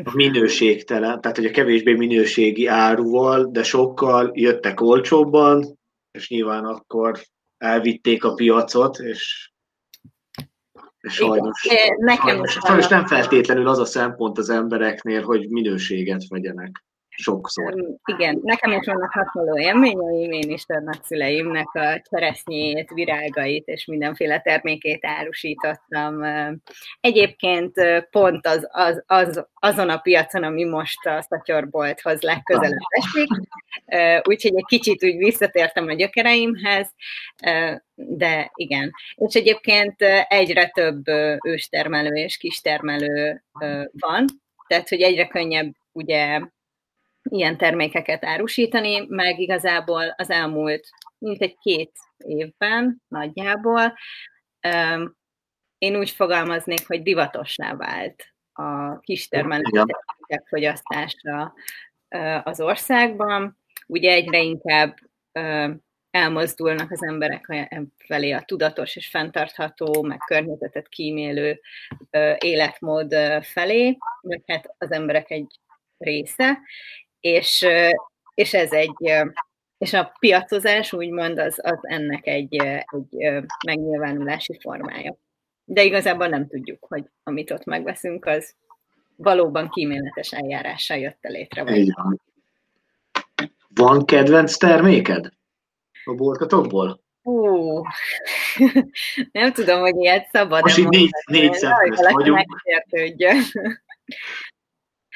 a 0.05 0.15
minőségtelen, 0.15 1.21
tehát 1.21 1.37
hogy 1.37 1.47
a 1.47 1.51
kevésbé 1.51 1.95
minőségi 1.95 2.67
áruval, 2.67 3.51
de 3.51 3.63
sokkal 3.63 4.31
jöttek 4.35 4.81
olcsóbban, 4.81 5.79
és 6.11 6.29
nyilván 6.29 6.65
akkor 6.65 7.21
elvitték 7.57 8.25
a 8.25 8.35
piacot, 8.35 8.99
és, 8.99 9.53
és 11.01 11.15
sajnos, 11.15 11.65
Igen, 11.65 11.97
nekem 11.99 12.27
sajnos, 12.27 12.53
sajnos 12.53 12.89
nem 12.89 13.07
feltétlenül 13.07 13.69
az 13.69 13.79
a 13.79 13.85
szempont 13.85 14.39
az 14.39 14.51
embereknél, 14.51 15.23
hogy 15.23 15.49
minőséget 15.49 16.29
vegyenek 16.29 16.85
sokszor. 17.23 17.75
Igen, 18.05 18.41
nekem 18.43 18.73
is 18.73 18.87
vannak 18.87 19.13
hasonló 19.13 19.59
élményeim, 19.59 20.33
én 20.33 20.51
is 20.51 20.65
nagyszüleimnek 20.67 21.75
a 21.75 22.03
cseresznyét, 22.11 22.91
virágait 22.91 23.67
és 23.67 23.85
mindenféle 23.85 24.41
termékét 24.41 25.05
árusítottam. 25.07 26.23
Egyébként 27.01 27.73
pont 28.11 28.47
az, 28.47 28.69
az, 28.71 29.03
az, 29.07 29.47
azon 29.55 29.91
a 29.91 29.99
piacon, 29.99 30.43
ami 30.43 30.65
most 30.65 31.07
a 31.07 31.23
szatyorbolthoz 31.23 32.21
legközelebb 32.21 32.79
esik, 32.89 33.29
úgyhogy 34.29 34.57
egy 34.57 34.67
kicsit 34.67 35.05
úgy 35.05 35.17
visszatértem 35.17 35.89
a 35.89 35.93
gyökereimhez, 35.93 36.95
de 37.95 38.51
igen. 38.55 38.91
És 39.15 39.35
egyébként 39.35 40.03
egyre 40.29 40.69
több 40.69 41.09
őstermelő 41.45 42.15
és 42.15 42.37
kistermelő 42.37 43.45
van, 43.91 44.25
tehát, 44.67 44.89
hogy 44.89 45.01
egyre 45.01 45.27
könnyebb 45.27 45.73
ugye 45.93 46.41
ilyen 47.23 47.57
termékeket 47.57 48.25
árusítani, 48.25 49.07
meg 49.09 49.39
igazából 49.39 50.15
az 50.17 50.31
elmúlt 50.31 50.89
mint 51.19 51.43
egy 51.43 51.57
két 51.59 51.93
évben 52.17 53.03
nagyjából 53.09 53.95
én 55.79 55.97
úgy 55.97 56.11
fogalmaznék, 56.11 56.87
hogy 56.87 57.03
divatosná 57.03 57.75
vált 57.75 58.25
a 58.53 58.99
kistermelők 58.99 59.97
fogyasztása 60.45 61.55
az 62.43 62.61
országban. 62.61 63.59
Ugye 63.87 64.13
egyre 64.13 64.39
inkább 64.39 64.99
elmozdulnak 66.11 66.91
az 66.91 67.03
emberek 67.03 67.69
felé 67.97 68.31
a 68.31 68.43
tudatos 68.43 68.97
és 68.97 69.09
fenntartható, 69.09 70.03
meg 70.03 70.19
környezetet 70.19 70.89
kímélő 70.89 71.61
életmód 72.39 73.15
felé, 73.43 73.97
vagy 74.21 74.43
hát 74.47 74.75
az 74.79 74.93
emberek 74.93 75.31
egy 75.31 75.61
része, 75.99 76.59
és, 77.21 77.67
és 78.35 78.55
ez 78.55 78.73
egy, 78.73 79.13
és 79.79 79.93
a 79.93 80.13
piacozás 80.19 80.93
úgymond 80.93 81.39
az, 81.39 81.59
az 81.63 81.79
ennek 81.81 82.27
egy, 82.27 82.55
egy 82.55 83.43
megnyilvánulási 83.67 84.59
formája. 84.61 85.17
De 85.65 85.83
igazából 85.83 86.27
nem 86.27 86.47
tudjuk, 86.47 86.85
hogy 86.89 87.05
amit 87.23 87.51
ott 87.51 87.65
megveszünk, 87.65 88.25
az 88.25 88.55
valóban 89.17 89.69
kíméletes 89.69 90.33
eljárással 90.33 90.97
jött 90.97 91.19
el 91.21 91.33
létre. 91.33 91.63
Vagy. 91.63 91.93
van. 91.95 92.21
Van 93.75 94.05
kedvenc 94.05 94.57
terméked 94.57 95.29
a 96.05 96.15
boltatokból? 96.15 97.01
Hú, 97.23 97.83
nem 99.33 99.53
tudom, 99.53 99.81
hogy 99.81 99.97
ilyet 99.97 100.29
szabad 100.31 100.63
Most 100.63 100.79
így 100.79 100.89
négy, 100.89 101.11
négy 101.27 101.57
vagyunk. 102.13 102.47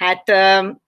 Hát 0.03 0.25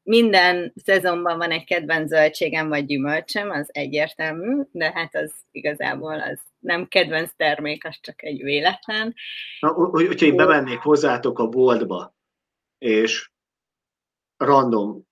minden 0.02 0.72
szezonban 0.76 1.38
van 1.38 1.50
egy 1.50 1.64
kedvenc 1.64 2.08
zöldségem 2.08 2.68
vagy 2.68 2.86
gyümölcsem, 2.86 3.50
az 3.50 3.68
egyértelmű, 3.72 4.62
de 4.70 4.92
hát 4.94 5.14
az 5.14 5.32
igazából 5.50 6.20
az 6.20 6.40
nem 6.58 6.88
kedvenc 6.88 7.30
termék, 7.36 7.84
az 7.84 7.98
csak 8.00 8.22
egy 8.22 8.42
véletlen. 8.42 9.14
Na, 9.60 9.72
hogyha 9.72 10.26
én 10.26 10.36
bemennék 10.36 10.78
hozzátok 10.78 11.38
a 11.38 11.48
boltba, 11.48 12.14
és 12.78 13.30
random, 14.36 15.02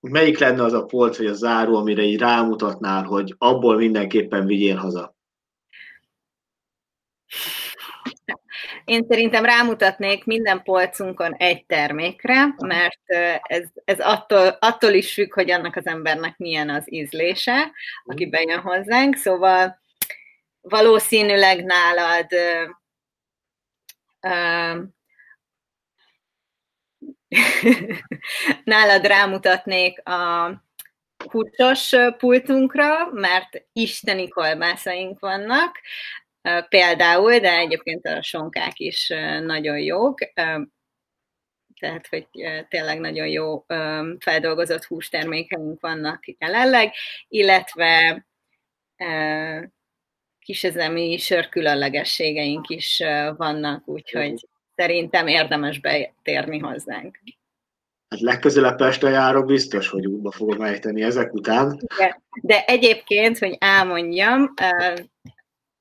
melyik 0.00 0.38
lenne 0.38 0.62
az 0.62 0.72
a 0.72 0.84
polc 0.84 1.16
vagy 1.16 1.26
a 1.26 1.34
záró, 1.34 1.76
amire 1.76 2.02
így 2.02 2.18
rámutatnál, 2.18 3.04
hogy 3.04 3.34
abból 3.38 3.76
mindenképpen 3.76 4.46
vigyél 4.46 4.76
haza? 4.76 5.16
Én 8.90 9.06
szerintem 9.08 9.44
rámutatnék 9.44 10.24
minden 10.24 10.62
polcunkon 10.62 11.34
egy 11.34 11.66
termékre, 11.66 12.54
mert 12.58 13.00
ez, 13.42 13.64
ez 13.84 14.00
attól, 14.00 14.56
attól 14.60 14.92
is 14.92 15.12
függ, 15.12 15.34
hogy 15.34 15.50
annak 15.50 15.76
az 15.76 15.86
embernek 15.86 16.36
milyen 16.36 16.70
az 16.70 16.92
ízlése, 16.92 17.72
aki 18.04 18.26
bejön 18.26 18.60
hozzánk. 18.60 19.16
Szóval 19.16 19.80
valószínűleg 20.60 21.64
nálad 21.64 22.26
nálad 28.64 29.06
rámutatnék 29.06 30.08
a 30.08 30.50
húsos 31.30 31.94
pultunkra, 32.18 33.10
mert 33.12 33.62
isteni 33.72 34.28
kolbászaink 34.28 35.18
vannak, 35.18 35.80
például, 36.68 37.38
de 37.38 37.56
egyébként 37.56 38.06
a 38.06 38.22
sonkák 38.22 38.78
is 38.78 39.08
nagyon 39.42 39.78
jók, 39.78 40.18
tehát 41.80 42.06
hogy 42.10 42.26
tényleg 42.68 43.00
nagyon 43.00 43.26
jó 43.26 43.64
feldolgozott 44.18 44.84
hústermékeink 44.84 45.80
vannak 45.80 46.24
jelenleg, 46.38 46.92
illetve 47.28 48.24
kisezemi 50.38 51.16
sör 51.16 51.48
különlegességeink 51.48 52.68
is 52.68 53.02
vannak, 53.36 53.88
úgyhogy 53.88 54.48
szerintem 54.76 55.26
érdemes 55.26 55.80
betérni 55.80 56.58
hozzánk. 56.58 57.18
Hát 58.08 58.20
legközelebb 58.20 58.76
Pestre 58.76 59.10
járok, 59.10 59.46
biztos, 59.46 59.88
hogy 59.88 60.06
útba 60.06 60.30
fogom 60.30 60.62
ejteni 60.62 61.02
ezek 61.02 61.32
után. 61.32 61.80
De, 61.96 62.20
de 62.42 62.64
egyébként, 62.64 63.38
hogy 63.38 63.56
elmondjam, 63.60 64.54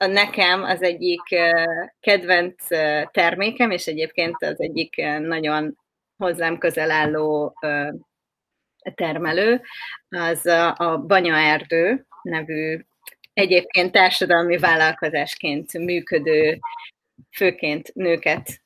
a 0.02 0.06
nekem 0.06 0.64
az 0.64 0.82
egyik 0.82 1.22
kedvenc 2.00 2.68
termékem, 3.12 3.72
és 3.72 3.88
egyébként 3.88 4.36
az 4.44 4.62
egyik 4.62 4.96
nagyon 5.20 5.78
hozzám 6.18 6.58
közel 6.58 6.92
álló 6.92 7.54
termelő, 8.96 9.62
az 10.10 10.46
a 10.76 11.04
Banyaerdő 11.08 12.06
nevű 12.22 12.86
egyébként 13.34 13.92
társadalmi 13.92 14.58
vállalkozásként 14.58 15.74
működő, 15.74 16.60
főként 17.36 17.94
nőket 17.94 18.62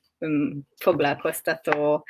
foglalkoztató 0.75 2.05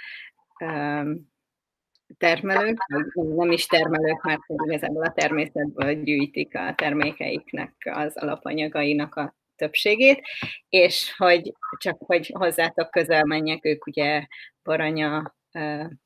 termelők, 2.17 2.77
nem 3.13 3.51
is 3.51 3.65
termelők, 3.65 4.23
mert 4.23 4.41
igazából 4.47 5.03
a 5.03 5.11
természetből 5.11 6.03
gyűjtik 6.03 6.55
a 6.55 6.73
termékeiknek 6.75 7.73
az 7.83 8.17
alapanyagainak 8.17 9.15
a 9.15 9.35
többségét, 9.55 10.21
és 10.69 11.15
hogy 11.17 11.53
csak 11.77 11.97
hogy 11.99 12.31
hozzátok 12.33 12.91
közel 12.91 13.23
menjek, 13.23 13.65
ők 13.65 13.85
ugye 13.85 14.27
Baranya 14.63 15.35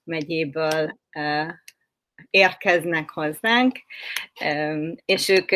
megyéből 0.03 0.99
érkeznek 2.29 3.09
hozzánk, 3.09 3.77
és 5.05 5.29
ők, 5.29 5.51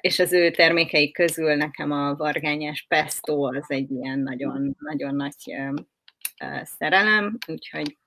és 0.00 0.18
az 0.18 0.32
ő 0.32 0.50
termékeik 0.50 1.14
közül 1.14 1.54
nekem 1.54 1.90
a 1.90 2.14
vargányás 2.14 2.84
pesto 2.88 3.42
az 3.42 3.64
egy 3.66 3.90
ilyen 3.90 4.18
nagyon, 4.18 4.76
nagyon 4.78 5.14
nagy 5.14 5.56
szerelem, 6.62 7.38
úgyhogy 7.46 7.98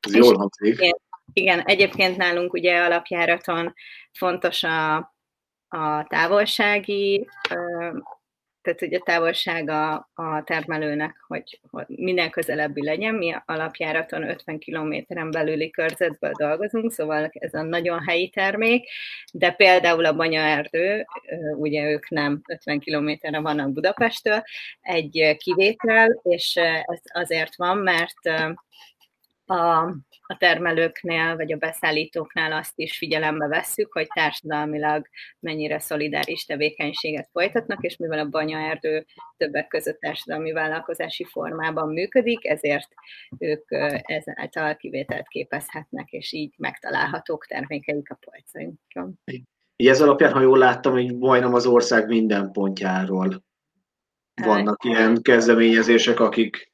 ez 0.00 0.14
jól 0.14 0.36
hangzik. 0.36 0.94
Igen, 1.32 1.60
egyébként 1.60 2.16
nálunk 2.16 2.52
ugye 2.52 2.84
alapjáraton 2.84 3.74
fontos 4.12 4.62
a, 4.62 4.96
a 5.68 6.06
távolsági, 6.08 7.28
tehát 8.62 8.78
hogy 8.78 8.94
a 8.94 9.00
távolsága 9.04 10.10
a 10.14 10.42
termelőnek, 10.44 11.24
hogy, 11.26 11.60
hogy 11.70 11.84
minden 11.88 12.30
közelebbi 12.30 12.84
legyen. 12.84 13.14
Mi 13.14 13.34
alapjáraton 13.44 14.28
50 14.28 14.58
kilométeren 14.58 15.30
belüli 15.30 15.70
körzetből 15.70 16.32
dolgozunk, 16.36 16.92
szóval 16.92 17.30
ez 17.32 17.54
a 17.54 17.62
nagyon 17.62 18.02
helyi 18.02 18.28
termék, 18.28 18.88
de 19.32 19.50
például 19.50 20.04
a 20.04 20.14
banyaerdő, 20.14 21.06
ugye 21.56 21.90
ők 21.90 22.08
nem 22.08 22.40
50 22.48 22.78
kilométerre 22.78 23.40
vannak 23.40 23.72
Budapesttől, 23.72 24.42
egy 24.80 25.36
kivétel, 25.38 26.20
és 26.22 26.56
ez 26.56 27.00
azért 27.12 27.56
van, 27.56 27.78
mert 27.78 28.26
a, 29.46 29.94
a 30.32 30.36
termelőknél 30.38 31.36
vagy 31.36 31.52
a 31.52 31.56
beszállítóknál 31.56 32.52
azt 32.52 32.72
is 32.74 32.96
figyelembe 32.96 33.46
vesszük, 33.46 33.92
hogy 33.92 34.06
társadalmilag 34.14 35.06
mennyire 35.40 35.78
szolidáris 35.78 36.44
tevékenységet 36.44 37.28
folytatnak, 37.32 37.82
és 37.82 37.96
mivel 37.96 38.18
a 38.18 38.28
banyaerdő 38.28 39.06
többek 39.36 39.66
között 39.66 40.00
társadalmi 40.00 40.52
vállalkozási 40.52 41.24
formában 41.24 41.92
működik, 41.92 42.46
ezért 42.46 42.88
ők 43.38 43.64
ezáltal 44.02 44.76
kivételt 44.76 45.28
képezhetnek, 45.28 46.10
és 46.10 46.32
így 46.32 46.54
megtalálhatók 46.56 47.46
termékeik 47.46 48.10
a 48.10 48.18
polcainkon. 48.20 49.20
Ez 49.76 50.00
alapján, 50.00 50.32
ha 50.32 50.40
jól 50.40 50.58
láttam, 50.58 50.92
hogy 50.92 51.16
majdnem 51.16 51.54
az 51.54 51.66
ország 51.66 52.06
minden 52.06 52.52
pontjáról 52.52 53.44
vannak 54.34 54.84
ilyen 54.84 55.22
kezdeményezések, 55.22 56.20
akik 56.20 56.71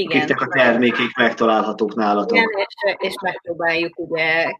igen. 0.00 0.22
akiknek 0.22 0.40
a 0.40 0.46
termékek 0.46 1.16
megtalálhatók 1.16 1.94
nálatok. 1.94 2.36
Igen, 2.36 2.48
és, 2.56 2.96
és 2.98 3.14
megpróbáljuk 3.22 3.98
ugye 3.98 4.52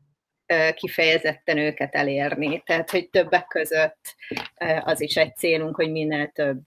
kifejezetten 0.74 1.58
őket 1.58 1.94
elérni. 1.94 2.62
Tehát, 2.66 2.90
hogy 2.90 3.10
többek 3.10 3.46
között 3.46 4.14
az 4.84 5.00
is 5.00 5.16
egy 5.16 5.36
célunk, 5.36 5.76
hogy 5.76 5.90
minél 5.90 6.28
több, 6.28 6.64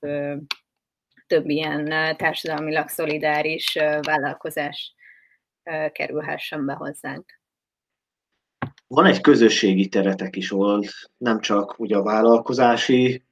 több 1.27 1.49
ilyen 1.49 2.15
társadalmilag 2.17 2.87
szolidáris 2.89 3.77
vállalkozás 4.01 4.93
kerülhessen 5.91 6.65
be 6.65 6.73
hozzánk. 6.73 7.41
Van 8.87 9.05
egy 9.05 9.21
közösségi 9.21 9.87
teretek 9.87 10.35
is, 10.35 10.51
ahol 10.51 10.83
nem 11.17 11.39
csak 11.39 11.79
ugye 11.79 11.95
a 11.95 12.03
vállalkozási 12.03 13.25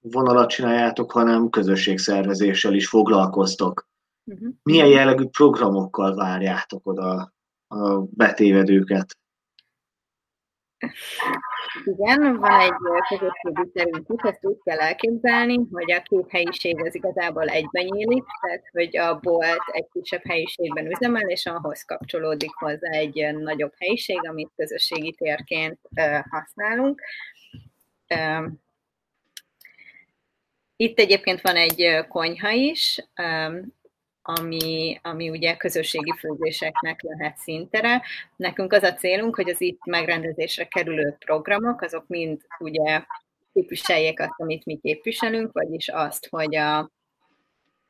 vonalat 0.00 0.48
csináljátok, 0.48 1.12
hanem 1.12 1.50
közösségszervezéssel 1.50 2.74
is 2.74 2.88
foglalkoztok. 2.88 3.88
Uh-huh. 4.24 4.52
Milyen 4.62 4.88
jellegű 4.88 5.24
programokkal 5.24 6.14
várjátok 6.14 6.86
oda 6.86 7.32
a 7.66 7.98
betévedőket? 8.00 9.18
Igen, 11.84 12.36
van 12.36 12.60
egy 12.60 12.72
közösségi 13.08 13.70
terünk, 13.72 14.06
ezt 14.22 14.44
úgy 14.44 14.58
kell 14.64 14.78
elképzelni, 14.78 15.60
hogy 15.72 15.92
a 15.92 16.02
két 16.02 16.30
helyiség 16.30 16.84
az 16.84 16.94
igazából 16.94 17.48
egyben 17.48 17.84
nyílik, 17.84 18.24
tehát 18.40 18.68
hogy 18.72 18.96
a 18.96 19.18
bolt 19.18 19.62
egy 19.72 19.86
kisebb 19.92 20.22
helyiségben 20.24 20.90
üzemel, 20.90 21.28
és 21.28 21.46
ahhoz 21.46 21.82
kapcsolódik 21.82 22.54
hozzá 22.54 22.90
egy 22.90 23.36
nagyobb 23.36 23.72
helyiség, 23.78 24.28
amit 24.28 24.52
közösségi 24.56 25.12
térként 25.12 25.78
használunk. 26.30 27.00
Itt 30.76 30.98
egyébként 30.98 31.40
van 31.40 31.56
egy 31.56 32.06
konyha 32.08 32.50
is, 32.50 33.08
ami, 34.26 34.98
ami 35.02 35.30
ugye 35.30 35.56
közösségi 35.56 36.12
főzéseknek 36.18 37.02
lehet 37.02 37.36
szintere. 37.36 38.02
Nekünk 38.36 38.72
az 38.72 38.82
a 38.82 38.94
célunk, 38.94 39.36
hogy 39.36 39.48
az 39.48 39.60
itt 39.60 39.84
megrendezésre 39.84 40.64
kerülő 40.64 41.16
programok, 41.18 41.80
azok 41.80 42.04
mind 42.06 42.40
ugye 42.58 43.02
képviseljék 43.52 44.20
azt, 44.20 44.34
amit 44.36 44.64
mi 44.64 44.78
képviselünk, 44.82 45.52
vagyis 45.52 45.88
azt, 45.88 46.28
hogy 46.30 46.56
a 46.56 46.90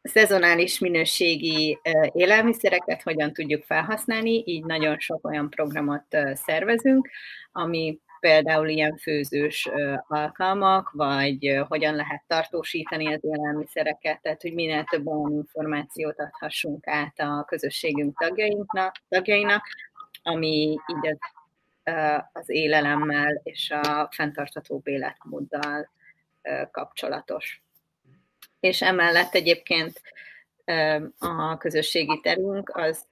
szezonális 0.02 0.78
minőségi 0.78 1.78
élelmiszereket 2.12 3.02
hogyan 3.02 3.32
tudjuk 3.32 3.64
felhasználni, 3.64 4.42
így 4.46 4.64
nagyon 4.64 4.98
sok 4.98 5.26
olyan 5.26 5.50
programot 5.50 6.04
szervezünk, 6.34 7.08
ami 7.52 7.98
például 8.24 8.68
ilyen 8.68 8.96
főzős 8.96 9.68
alkalmak, 10.06 10.90
vagy 10.90 11.62
hogyan 11.68 11.94
lehet 11.94 12.22
tartósítani 12.26 13.14
az 13.14 13.24
élelmiszereket, 13.24 14.22
tehát 14.22 14.42
hogy 14.42 14.54
minél 14.54 14.84
több 14.84 15.06
olyan 15.06 15.32
információt 15.32 16.20
adhassunk 16.20 16.86
át 16.86 17.18
a 17.18 17.44
közösségünk 17.46 18.18
tagjainknak, 18.18 18.94
tagjainak, 19.08 19.62
ami 20.22 20.78
így 20.86 21.08
az, 21.12 21.18
az 22.32 22.48
élelemmel 22.48 23.40
és 23.42 23.70
a 23.70 24.08
fenntarthatóbb 24.10 24.86
életmóddal 24.86 25.90
kapcsolatos. 26.70 27.62
És 28.60 28.82
emellett 28.82 29.34
egyébként 29.34 30.00
a 31.18 31.56
közösségi 31.56 32.20
terünk 32.20 32.76
az 32.76 33.06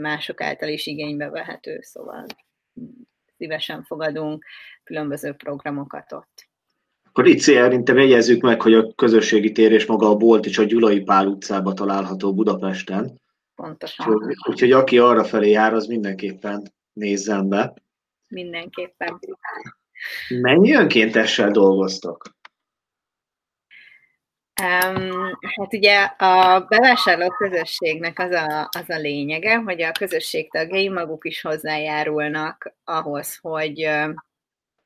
mások 0.00 0.40
által 0.40 0.68
is 0.68 0.86
igénybe 0.86 1.28
vehető, 1.28 1.78
szóval 1.80 2.26
szívesen 3.38 3.82
fogadunk 3.82 4.44
különböző 4.84 5.32
programokat 5.32 6.12
ott. 6.12 6.48
Akkor 7.04 7.26
itt 7.26 7.38
szerintem 7.38 7.98
jegyezzük 7.98 8.42
meg, 8.42 8.62
hogy 8.62 8.74
a 8.74 8.94
közösségi 8.94 9.52
tér 9.52 9.72
és 9.72 9.86
maga 9.86 10.08
a 10.08 10.16
bolt 10.16 10.46
is 10.46 10.58
a 10.58 10.62
Gyulai 10.62 11.00
Pál 11.00 11.26
utcába 11.26 11.72
található 11.72 12.34
Budapesten. 12.34 13.20
Pontosan. 13.54 14.14
Úgyhogy, 14.14 14.34
úgyhogy 14.48 14.72
aki 14.72 14.98
arra 14.98 15.24
felé 15.24 15.50
jár, 15.50 15.74
az 15.74 15.86
mindenképpen 15.86 16.72
nézzen 16.92 17.48
be. 17.48 17.74
Mindenképpen. 18.28 19.18
Mennyi 20.28 20.74
önkéntessel 20.74 21.50
dolgoztok? 21.50 22.37
Um, 24.62 25.38
hát 25.56 25.72
ugye 25.72 26.04
a 26.04 26.60
bevásárló 26.60 27.28
közösségnek 27.28 28.18
az 28.18 28.30
a, 28.30 28.68
az 28.78 28.90
a 28.90 28.98
lényege, 28.98 29.56
hogy 29.56 29.82
a 29.82 29.92
közösség 29.92 30.50
tagjai 30.50 30.88
maguk 30.88 31.24
is 31.24 31.40
hozzájárulnak 31.40 32.74
ahhoz, 32.84 33.38
hogy, 33.42 33.90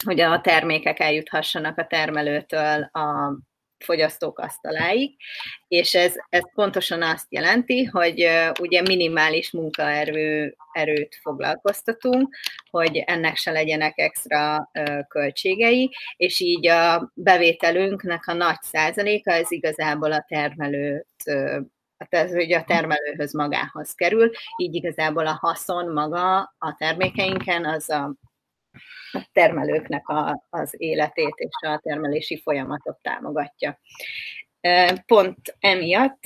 hogy 0.04 0.20
a 0.20 0.40
termékek 0.40 1.00
eljuthassanak 1.00 1.78
a 1.78 1.86
termelőtől 1.86 2.82
a 2.82 3.36
fogyasztók 3.82 4.38
asztaláig, 4.38 5.16
és 5.68 5.94
ez, 5.94 6.14
ez 6.28 6.42
pontosan 6.54 7.02
azt 7.02 7.26
jelenti, 7.28 7.84
hogy 7.84 8.28
ugye 8.60 8.80
minimális 8.80 9.50
munkaerő 9.50 10.56
erőt 10.72 11.18
foglalkoztatunk, 11.22 12.36
hogy 12.70 12.96
ennek 12.96 13.36
se 13.36 13.50
legyenek 13.50 13.98
extra 13.98 14.70
költségei, 15.08 15.90
és 16.16 16.40
így 16.40 16.68
a 16.68 17.12
bevételünknek 17.14 18.26
a 18.26 18.32
nagy 18.32 18.60
százaléka 18.60 19.30
ez 19.30 19.50
igazából 19.50 20.12
a 20.12 20.24
termelőt 20.28 21.06
tehát 22.08 22.30
hogy 22.30 22.52
a 22.52 22.64
termelőhöz 22.64 23.32
magához 23.32 23.92
kerül, 23.92 24.30
így 24.56 24.74
igazából 24.74 25.26
a 25.26 25.38
haszon 25.40 25.92
maga 25.92 26.38
a 26.58 26.74
termékeinken 26.78 27.64
az 27.64 27.90
a 27.90 28.14
termelőknek 29.32 30.08
a, 30.08 30.46
az 30.50 30.74
életét 30.76 31.34
és 31.34 31.68
a 31.68 31.80
termelési 31.82 32.40
folyamatot 32.40 32.98
támogatja. 33.02 33.78
Pont 35.06 35.56
emiatt 35.60 36.22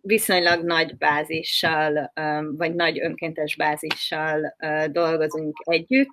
viszonylag 0.00 0.64
nagy 0.64 0.96
bázissal, 0.96 2.12
vagy 2.56 2.74
nagy 2.74 3.00
önkéntes 3.00 3.56
bázissal 3.56 4.56
dolgozunk 4.90 5.56
együtt. 5.64 6.12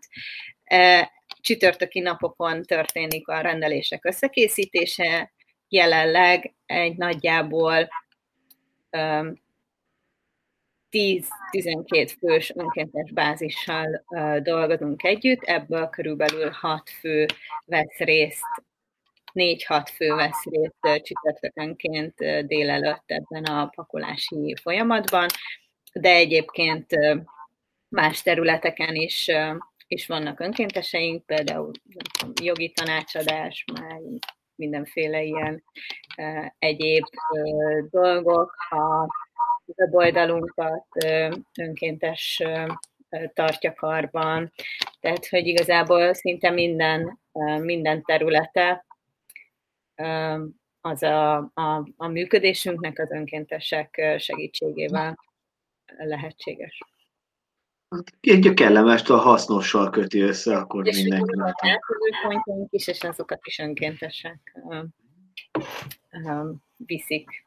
Csütörtöki 1.41 1.99
napokon 1.99 2.63
történik 2.63 3.27
a 3.27 3.41
rendelések 3.41 4.05
összekészítése, 4.05 5.31
jelenleg 5.67 6.53
egy 6.65 6.97
nagyjából 6.97 7.89
10-12 10.91 12.13
fős 12.19 12.51
önkéntes 12.55 13.11
bázissal 13.11 14.03
dolgozunk 14.39 15.03
együtt, 15.03 15.43
ebből 15.43 15.87
körülbelül 15.87 16.49
6 16.49 16.89
fő 16.89 17.25
vesz 17.65 17.97
részt, 17.97 18.45
4-6 19.33 19.87
fő 19.95 20.15
vesz 20.15 20.43
részt 20.43 21.03
csütörtökönként 21.03 22.15
délelőtt 22.47 23.03
ebben 23.05 23.43
a 23.43 23.67
pakolási 23.67 24.55
folyamatban, 24.61 25.27
de 25.93 26.09
egyébként 26.09 26.87
más 27.89 28.21
területeken 28.21 28.95
is, 28.95 29.27
is 29.87 30.07
vannak 30.07 30.39
önkénteseink, 30.39 31.25
például 31.25 31.71
jogi 32.41 32.71
tanácsadás, 32.71 33.65
már 33.73 33.99
mindenféle 34.55 35.21
ilyen 35.21 35.63
egyéb 36.59 37.05
dolgok, 37.89 38.55
a 39.65 39.73
weboldalunkat 39.75 40.87
önkéntes 41.59 42.43
tartja 43.33 43.73
karban, 43.73 44.51
tehát 44.99 45.27
hogy 45.27 45.47
igazából 45.47 46.13
szinte 46.13 46.49
minden, 46.49 47.19
minden 47.61 48.01
területe 48.03 48.85
az 50.81 51.03
a, 51.03 51.35
a, 51.37 51.87
a 51.97 52.07
működésünknek 52.07 52.99
az 52.99 53.11
önkéntesek 53.11 54.15
segítségével 54.17 55.19
lehetséges. 55.97 56.77
Egy 58.19 58.53
kellemes, 58.53 59.09
a 59.09 59.17
hasznossal 59.17 59.89
köti 59.89 60.19
össze, 60.19 60.57
akkor 60.57 60.87
és 60.87 61.01
mindenki. 61.01 61.33
És 62.69 62.87
is, 62.87 62.87
és 62.87 63.03
azokat 63.03 63.39
is 63.43 63.59
önkéntesek 63.59 64.57
viszik 66.77 67.45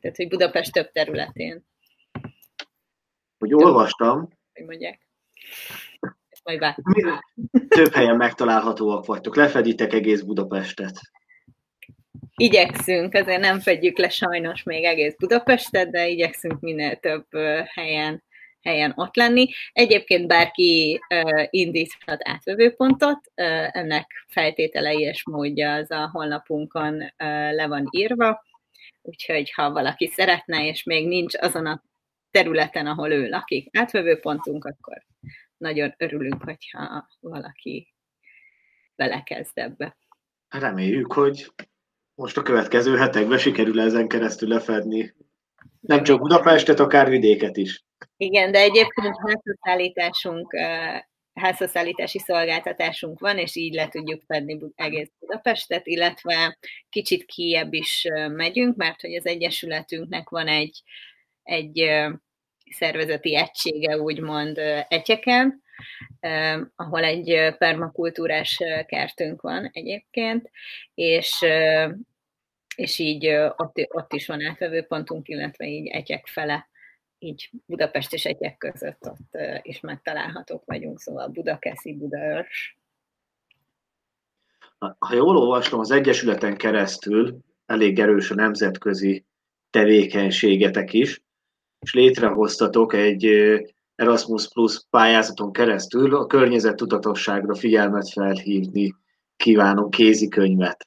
tehát, 0.00 0.16
hogy 0.16 0.28
Budapest 0.28 0.72
több 0.72 0.90
területén. 0.90 1.64
Hogy 3.38 3.54
olvastam. 3.54 4.28
Hogy 4.52 4.64
mondják. 4.64 5.06
majd 6.42 6.74
Több 7.68 7.92
helyen 7.92 8.16
megtalálhatóak 8.16 9.06
vagytok. 9.06 9.36
Lefeditek 9.36 9.92
egész 9.92 10.20
Budapestet. 10.20 11.00
Igyekszünk, 12.36 13.14
azért 13.14 13.40
nem 13.40 13.60
fedjük 13.60 13.98
le 13.98 14.08
sajnos 14.08 14.62
még 14.62 14.84
egész 14.84 15.14
Budapestet, 15.18 15.90
de 15.90 16.08
igyekszünk 16.08 16.60
minél 16.60 16.96
több 16.96 17.26
helyen 17.74 18.22
helyen 18.62 18.92
ott 18.96 19.16
lenni. 19.16 19.48
Egyébként 19.72 20.26
bárki 20.26 21.00
uh, 21.08 21.46
indíthat 21.50 22.20
átvevőpontot, 22.28 23.18
uh, 23.34 23.76
ennek 23.76 24.24
feltételei 24.26 25.00
és 25.00 25.24
módja 25.24 25.72
az 25.72 25.90
a 25.90 26.10
honlapunkon 26.12 26.94
uh, 26.94 27.52
le 27.52 27.66
van 27.66 27.88
írva. 27.90 28.42
Úgyhogy 29.08 29.52
ha 29.52 29.70
valaki 29.70 30.06
szeretne, 30.06 30.66
és 30.66 30.82
még 30.82 31.06
nincs 31.06 31.34
azon 31.38 31.66
a 31.66 31.82
területen, 32.30 32.86
ahol 32.86 33.10
ő 33.10 33.28
lakik, 33.28 33.78
átvevő 33.78 34.18
pontunk, 34.18 34.64
akkor 34.64 35.02
nagyon 35.56 35.94
örülünk, 35.96 36.42
hogyha 36.42 37.08
valaki 37.20 37.94
belekezd 38.96 39.58
ebbe. 39.58 39.96
Reméljük, 40.48 41.12
hogy 41.12 41.52
most 42.14 42.36
a 42.36 42.42
következő 42.42 42.96
hetekben 42.96 43.38
sikerül 43.38 43.80
ezen 43.80 44.08
keresztül 44.08 44.48
lefedni 44.48 45.14
nem 45.80 46.02
csak 46.02 46.20
Budapestet, 46.20 46.80
akár 46.80 47.08
vidéket 47.08 47.56
is. 47.56 47.84
Igen, 48.16 48.52
de 48.52 48.58
egyébként 48.58 49.16
házhozszállításunk 49.26 50.52
házhozszállítási 51.38 52.18
szolgáltatásunk 52.18 53.18
van, 53.18 53.38
és 53.38 53.56
így 53.56 53.74
le 53.74 53.88
tudjuk 53.88 54.22
fedni 54.26 54.58
egész 54.74 55.10
Budapestet, 55.18 55.86
illetve 55.86 56.58
kicsit 56.88 57.24
kiebb 57.24 57.72
is 57.72 58.06
megyünk, 58.28 58.76
mert 58.76 59.00
hogy 59.00 59.14
az 59.14 59.26
Egyesületünknek 59.26 60.28
van 60.28 60.48
egy, 60.48 60.82
egy 61.42 61.90
szervezeti 62.70 63.36
egysége, 63.36 63.98
úgymond 63.98 64.58
egyeken, 64.88 65.62
ahol 66.76 67.04
egy 67.04 67.54
permakultúrás 67.58 68.60
kertünk 68.86 69.40
van 69.40 69.70
egyébként, 69.72 70.50
és 70.94 71.44
és 72.76 72.98
így 72.98 73.28
ott, 73.56 73.86
ott 73.88 74.12
is 74.12 74.26
van 74.26 74.44
átvevőpontunk, 74.44 75.28
illetve 75.28 75.66
így 75.66 75.86
egyek 75.86 76.26
fele 76.26 76.68
így 77.18 77.50
Budapest 77.66 78.12
és 78.12 78.24
egyek 78.24 78.56
között 78.56 79.06
ott 79.06 79.38
is 79.62 79.80
megtalálhatók 79.80 80.64
vagyunk, 80.64 81.00
szóval 81.00 81.28
Budakeszi, 81.28 81.94
Budaörs. 81.94 82.78
Ha 84.78 85.14
jól 85.14 85.36
olvastam, 85.36 85.80
az 85.80 85.90
Egyesületen 85.90 86.56
keresztül 86.56 87.38
elég 87.66 87.98
erős 87.98 88.30
a 88.30 88.34
nemzetközi 88.34 89.24
tevékenységetek 89.70 90.92
is, 90.92 91.22
és 91.78 91.94
létrehoztatok 91.94 92.92
egy 92.92 93.26
Erasmus 93.94 94.48
Plus 94.48 94.82
pályázaton 94.90 95.52
keresztül 95.52 96.14
a 96.14 96.26
környezettudatosságra 96.26 97.54
figyelmet 97.54 98.10
felhívni 98.10 98.94
kívánó 99.36 99.88
kézikönyvet. 99.88 100.86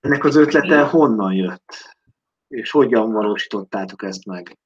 Ennek 0.00 0.24
az 0.24 0.36
ötlete 0.36 0.82
honnan 0.82 1.32
jött? 1.32 1.96
És 2.54 2.70
hogyan 2.70 3.12
valósítottátok 3.12 4.02
ezt 4.02 4.26
meg? 4.26 4.58